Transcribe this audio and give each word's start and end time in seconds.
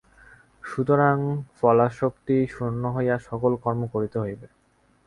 সুতরাং 0.63 1.17
ফলাসক্তি 1.57 2.37
শূন্য 2.47 2.83
হইয়া 2.95 3.15
সকল 3.19 3.51
কর্ম 3.63 3.81
করিতে 3.93 4.17
হইবে। 4.19 4.47